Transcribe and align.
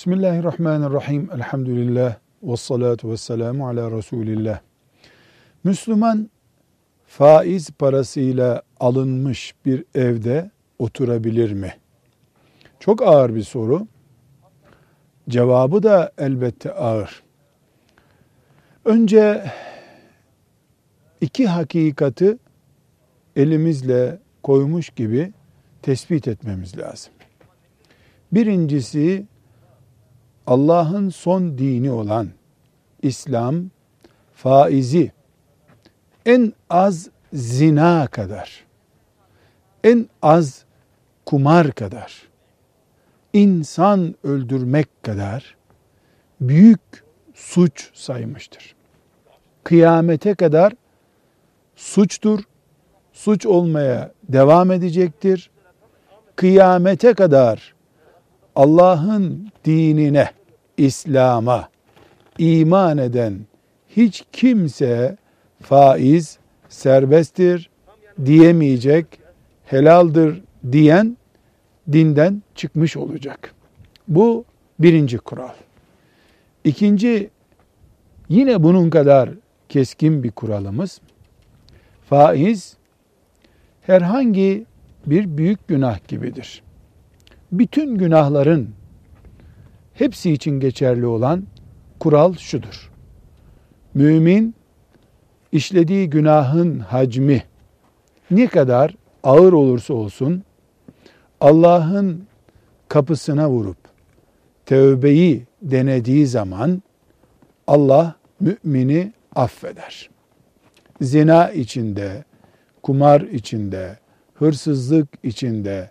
Bismillahirrahmanirrahim. 0.00 1.30
Elhamdülillah. 1.34 2.16
Ve 2.42 2.56
salatu 2.56 3.10
ve 3.10 3.16
selamu 3.16 3.68
ala 3.68 3.90
Resulillah. 3.90 4.60
Müslüman 5.64 6.30
faiz 7.06 7.70
parasıyla 7.70 8.62
alınmış 8.80 9.54
bir 9.66 9.84
evde 9.94 10.50
oturabilir 10.78 11.52
mi? 11.52 11.74
Çok 12.78 13.02
ağır 13.02 13.34
bir 13.34 13.42
soru. 13.42 13.86
Cevabı 15.28 15.82
da 15.82 16.12
elbette 16.18 16.72
ağır. 16.72 17.22
Önce 18.84 19.44
iki 21.20 21.46
hakikati 21.46 22.38
elimizle 23.36 24.18
koymuş 24.42 24.90
gibi 24.90 25.32
tespit 25.82 26.28
etmemiz 26.28 26.78
lazım. 26.78 27.12
Birincisi 28.32 29.26
Allah'ın 30.46 31.08
son 31.08 31.58
dini 31.58 31.90
olan 31.90 32.28
İslam 33.02 33.64
faizi 34.34 35.12
en 36.26 36.52
az 36.70 37.10
zina 37.32 38.06
kadar, 38.06 38.64
en 39.84 40.08
az 40.22 40.64
kumar 41.26 41.72
kadar, 41.72 42.22
insan 43.32 44.14
öldürmek 44.24 45.02
kadar 45.02 45.56
büyük 46.40 46.80
suç 47.34 47.90
saymıştır. 47.94 48.74
Kıyamete 49.64 50.34
kadar 50.34 50.72
suçtur, 51.76 52.40
suç 53.12 53.46
olmaya 53.46 54.12
devam 54.28 54.70
edecektir. 54.70 55.50
Kıyamete 56.36 57.14
kadar 57.14 57.74
Allah'ın 58.56 59.48
dinine, 59.64 60.30
İslam'a 60.76 61.68
iman 62.38 62.98
eden 62.98 63.38
hiç 63.88 64.24
kimse 64.32 65.16
faiz 65.62 66.38
serbesttir 66.68 67.70
diyemeyecek, 68.24 69.06
helaldir 69.64 70.42
diyen 70.72 71.16
dinden 71.92 72.42
çıkmış 72.54 72.96
olacak. 72.96 73.54
Bu 74.08 74.44
birinci 74.78 75.18
kural. 75.18 75.54
İkinci, 76.64 77.30
yine 78.28 78.62
bunun 78.62 78.90
kadar 78.90 79.30
keskin 79.68 80.22
bir 80.22 80.30
kuralımız, 80.30 81.00
faiz 82.08 82.76
herhangi 83.82 84.66
bir 85.06 85.36
büyük 85.36 85.68
günah 85.68 86.08
gibidir. 86.08 86.62
Bütün 87.52 87.98
günahların 87.98 88.70
hepsi 89.94 90.32
için 90.32 90.60
geçerli 90.60 91.06
olan 91.06 91.44
kural 92.00 92.34
şudur. 92.34 92.90
Mümin 93.94 94.54
işlediği 95.52 96.10
günahın 96.10 96.78
hacmi 96.78 97.42
ne 98.30 98.46
kadar 98.46 98.94
ağır 99.22 99.52
olursa 99.52 99.94
olsun 99.94 100.42
Allah'ın 101.40 102.26
kapısına 102.88 103.50
vurup 103.50 103.76
tövbeyi 104.66 105.46
denediği 105.62 106.26
zaman 106.26 106.82
Allah 107.66 108.14
mümini 108.40 109.12
affeder. 109.34 110.10
Zina 111.00 111.50
içinde, 111.50 112.24
kumar 112.82 113.20
içinde, 113.20 113.98
hırsızlık 114.34 115.08
içinde, 115.22 115.90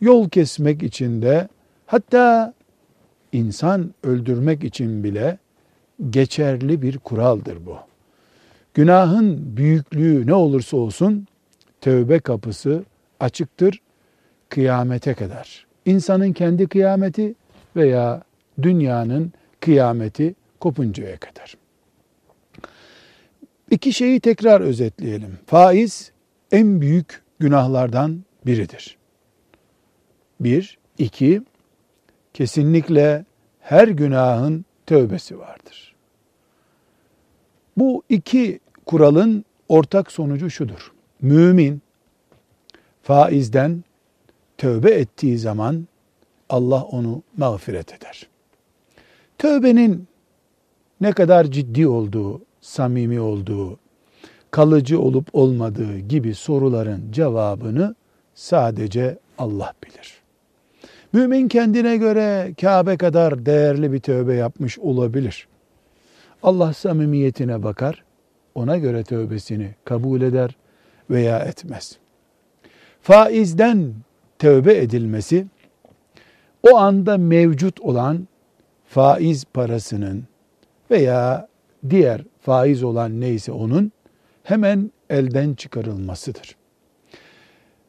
yol 0.00 0.28
kesmek 0.28 0.82
içinde, 0.82 1.48
hatta 1.86 2.54
insan 3.32 3.94
öldürmek 4.02 4.64
için 4.64 5.04
bile 5.04 5.38
geçerli 6.10 6.82
bir 6.82 6.98
kuraldır 6.98 7.66
bu. 7.66 7.76
Günahın 8.74 9.56
büyüklüğü 9.56 10.26
ne 10.26 10.34
olursa 10.34 10.76
olsun 10.76 11.26
tövbe 11.80 12.18
kapısı 12.18 12.84
açıktır 13.20 13.80
kıyamete 14.48 15.14
kadar. 15.14 15.66
İnsanın 15.84 16.32
kendi 16.32 16.66
kıyameti 16.66 17.34
veya 17.76 18.22
dünyanın 18.62 19.32
kıyameti 19.60 20.34
kopuncaya 20.60 21.16
kadar. 21.16 21.56
İki 23.70 23.92
şeyi 23.92 24.20
tekrar 24.20 24.60
özetleyelim. 24.60 25.38
Faiz 25.46 26.12
en 26.52 26.80
büyük 26.80 27.22
günahlardan 27.38 28.24
biridir. 28.46 28.99
Bir, 30.40 30.78
iki, 30.98 31.42
kesinlikle 32.34 33.24
her 33.60 33.88
günahın 33.88 34.64
tövbesi 34.86 35.38
vardır. 35.38 35.94
Bu 37.76 38.02
iki 38.08 38.60
kuralın 38.86 39.44
ortak 39.68 40.12
sonucu 40.12 40.50
şudur. 40.50 40.92
Mümin 41.22 41.82
faizden 43.02 43.84
tövbe 44.58 44.90
ettiği 44.90 45.38
zaman 45.38 45.88
Allah 46.48 46.82
onu 46.82 47.22
mağfiret 47.36 47.94
eder. 47.94 48.28
Tövbenin 49.38 50.08
ne 51.00 51.12
kadar 51.12 51.44
ciddi 51.44 51.86
olduğu, 51.86 52.42
samimi 52.60 53.20
olduğu, 53.20 53.78
kalıcı 54.50 55.00
olup 55.00 55.28
olmadığı 55.32 55.98
gibi 55.98 56.34
soruların 56.34 57.12
cevabını 57.12 57.94
sadece 58.34 59.18
Allah 59.38 59.72
bilir. 59.84 60.19
Mümin 61.12 61.48
kendine 61.48 61.96
göre 61.96 62.54
Kabe 62.60 62.96
kadar 62.96 63.46
değerli 63.46 63.92
bir 63.92 64.00
tövbe 64.00 64.34
yapmış 64.34 64.78
olabilir. 64.78 65.48
Allah 66.42 66.72
samimiyetine 66.72 67.62
bakar, 67.62 68.04
ona 68.54 68.76
göre 68.76 69.02
tövbesini 69.02 69.74
kabul 69.84 70.22
eder 70.22 70.56
veya 71.10 71.38
etmez. 71.38 71.96
Faizden 73.02 73.94
tövbe 74.38 74.78
edilmesi, 74.78 75.46
o 76.72 76.76
anda 76.76 77.18
mevcut 77.18 77.80
olan 77.80 78.28
faiz 78.86 79.44
parasının 79.44 80.24
veya 80.90 81.48
diğer 81.90 82.24
faiz 82.40 82.82
olan 82.82 83.20
neyse 83.20 83.52
onun 83.52 83.92
hemen 84.42 84.90
elden 85.10 85.54
çıkarılmasıdır. 85.54 86.56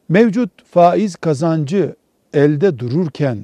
Mevcut 0.08 0.64
faiz 0.64 1.16
kazancı 1.16 1.96
elde 2.34 2.78
dururken 2.78 3.38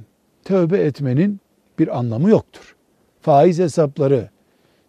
tövbe 0.45 0.79
etmenin 0.79 1.41
bir 1.79 1.99
anlamı 1.99 2.31
yoktur. 2.31 2.77
Faiz 3.21 3.59
hesapları 3.59 4.29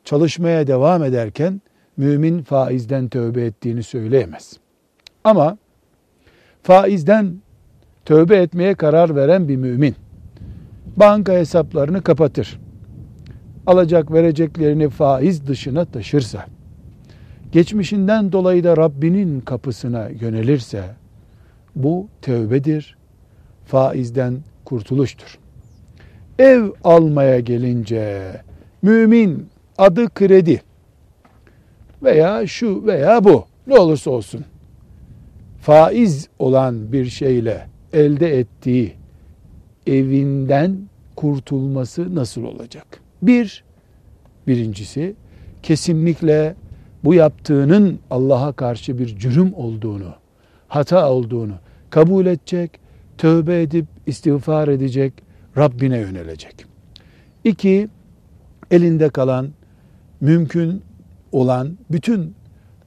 çalışmaya 0.03 0.67
devam 0.67 1.03
ederken 1.03 1.61
mümin 1.97 2.43
faizden 2.43 3.09
tövbe 3.09 3.45
ettiğini 3.45 3.83
söyleyemez. 3.83 4.59
Ama 5.23 5.57
faizden 6.63 7.41
tövbe 8.05 8.37
etmeye 8.37 8.75
karar 8.75 9.15
veren 9.15 9.47
bir 9.47 9.55
mümin 9.55 9.95
banka 10.97 11.33
hesaplarını 11.33 12.01
kapatır. 12.01 12.59
Alacak 13.65 14.11
vereceklerini 14.11 14.89
faiz 14.89 15.47
dışına 15.47 15.85
taşırsa, 15.85 16.45
geçmişinden 17.51 18.31
dolayı 18.31 18.63
da 18.63 18.77
Rabbinin 18.77 19.39
kapısına 19.39 20.09
yönelirse, 20.09 20.83
bu 21.75 22.07
tövbedir, 22.21 22.97
faizden 23.69 24.37
kurtuluştur. 24.65 25.37
Ev 26.39 26.63
almaya 26.83 27.39
gelince 27.39 28.31
mümin 28.81 29.47
adı 29.77 30.09
kredi 30.09 30.61
veya 32.03 32.47
şu 32.47 32.85
veya 32.85 33.23
bu 33.23 33.45
ne 33.67 33.79
olursa 33.79 34.11
olsun 34.11 34.45
faiz 35.61 36.27
olan 36.39 36.91
bir 36.91 37.05
şeyle 37.05 37.67
elde 37.93 38.39
ettiği 38.39 38.93
evinden 39.87 40.77
kurtulması 41.15 42.15
nasıl 42.15 42.43
olacak? 42.43 43.01
Bir, 43.21 43.63
birincisi 44.47 45.15
kesinlikle 45.63 46.55
bu 47.03 47.13
yaptığının 47.13 47.99
Allah'a 48.11 48.51
karşı 48.51 48.99
bir 48.99 49.17
cürüm 49.17 49.53
olduğunu, 49.53 50.13
hata 50.67 51.11
olduğunu 51.11 51.53
kabul 51.89 52.25
edecek, 52.25 52.71
tövbe 53.19 53.61
edip 53.61 53.85
istiğfar 54.05 54.67
edecek, 54.67 55.13
Rabbine 55.57 55.97
yönelecek. 55.97 56.65
İki, 57.43 57.89
elinde 58.71 59.09
kalan, 59.09 59.49
mümkün 60.21 60.81
olan 61.31 61.77
bütün 61.91 62.35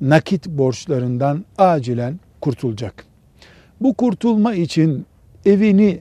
nakit 0.00 0.49
borçlarından 0.49 1.44
acilen 1.58 2.20
kurtulacak. 2.40 3.05
Bu 3.81 3.94
kurtulma 3.94 4.55
için 4.55 5.06
evini 5.46 6.00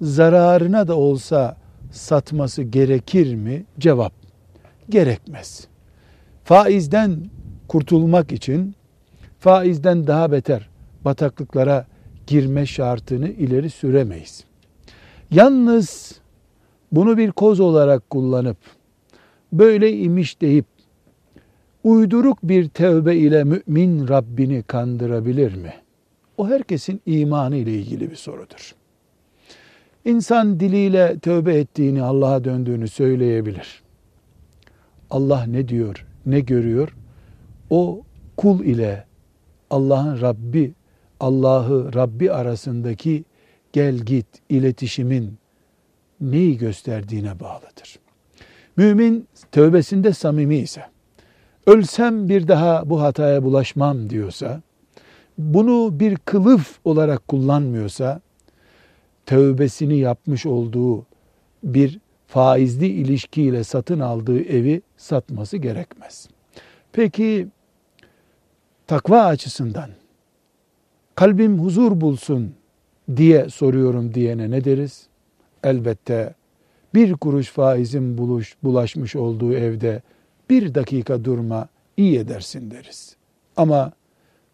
zararına 0.00 0.88
da 0.88 0.96
olsa 0.96 1.56
satması 1.90 2.62
gerekir 2.62 3.34
mi? 3.34 3.64
Cevap, 3.78 4.12
gerekmez. 4.88 5.68
Faizden 6.44 7.30
kurtulmak 7.68 8.32
için 8.32 8.74
faizden 9.38 10.06
daha 10.06 10.32
beter 10.32 10.68
bataklıklara 11.04 11.86
girme 12.28 12.66
şartını 12.66 13.28
ileri 13.28 13.70
süremeyiz. 13.70 14.44
Yalnız 15.30 16.20
bunu 16.92 17.18
bir 17.18 17.30
koz 17.30 17.60
olarak 17.60 18.10
kullanıp 18.10 18.56
böyle 19.52 19.92
imiş 19.92 20.40
deyip 20.40 20.64
uyduruk 21.84 22.38
bir 22.42 22.68
tevbe 22.68 23.16
ile 23.16 23.44
mümin 23.44 24.08
Rabbini 24.08 24.62
kandırabilir 24.62 25.54
mi? 25.54 25.74
O 26.36 26.48
herkesin 26.48 27.00
imanı 27.06 27.56
ile 27.56 27.72
ilgili 27.72 28.10
bir 28.10 28.16
sorudur. 28.16 28.74
İnsan 30.04 30.60
diliyle 30.60 31.18
tövbe 31.18 31.54
ettiğini, 31.54 32.02
Allah'a 32.02 32.44
döndüğünü 32.44 32.88
söyleyebilir. 32.88 33.82
Allah 35.10 35.44
ne 35.44 35.68
diyor, 35.68 36.06
ne 36.26 36.40
görüyor? 36.40 36.96
O 37.70 38.02
kul 38.36 38.64
ile 38.64 39.04
Allah'ın 39.70 40.20
Rabbi, 40.20 40.72
Allah'ı 41.20 41.94
Rabbi 41.94 42.32
arasındaki 42.32 43.24
gel 43.72 43.98
git 43.98 44.26
iletişimin 44.48 45.38
neyi 46.20 46.58
gösterdiğine 46.58 47.40
bağlıdır. 47.40 47.98
Mümin 48.76 49.28
tövbesinde 49.52 50.12
samimi 50.12 50.56
ise, 50.56 50.82
ölsem 51.66 52.28
bir 52.28 52.48
daha 52.48 52.90
bu 52.90 53.02
hataya 53.02 53.42
bulaşmam 53.42 54.10
diyorsa, 54.10 54.62
bunu 55.38 56.00
bir 56.00 56.16
kılıf 56.16 56.78
olarak 56.84 57.28
kullanmıyorsa, 57.28 58.20
tövbesini 59.26 59.98
yapmış 59.98 60.46
olduğu 60.46 61.06
bir 61.64 62.00
faizli 62.26 62.86
ilişkiyle 62.86 63.64
satın 63.64 64.00
aldığı 64.00 64.42
evi 64.42 64.82
satması 64.96 65.56
gerekmez. 65.56 66.28
Peki 66.92 67.48
takva 68.86 69.24
açısından 69.24 69.90
kalbim 71.18 71.58
huzur 71.58 72.00
bulsun 72.00 72.54
diye 73.16 73.48
soruyorum 73.48 74.14
diyene 74.14 74.50
ne 74.50 74.64
deriz? 74.64 75.06
Elbette 75.64 76.34
bir 76.94 77.14
kuruş 77.14 77.48
faizin 77.48 78.18
buluş, 78.18 78.56
bulaşmış 78.62 79.16
olduğu 79.16 79.54
evde 79.54 80.02
bir 80.50 80.74
dakika 80.74 81.24
durma 81.24 81.68
iyi 81.96 82.18
edersin 82.18 82.70
deriz. 82.70 83.16
Ama 83.56 83.92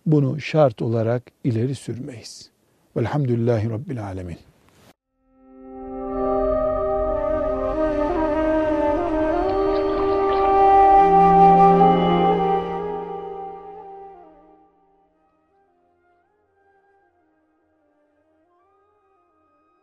bunu 0.06 0.40
şart 0.40 0.82
olarak 0.82 1.22
ileri 1.44 1.75
sürmeyiz. 1.75 2.50
Velhamdülillahi 2.96 3.70
Rabbil 3.70 4.05
Alemin. 4.05 4.38